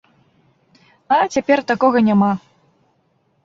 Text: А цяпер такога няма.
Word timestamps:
А 1.19 1.21
цяпер 1.33 1.63
такога 1.75 2.05
няма. 2.11 2.31